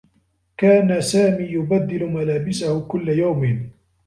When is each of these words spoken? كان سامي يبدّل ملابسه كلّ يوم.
كان 0.57 1.01
سامي 1.01 1.43
يبدّل 1.43 2.05
ملابسه 2.05 2.87
كلّ 2.87 3.09
يوم. 3.09 3.71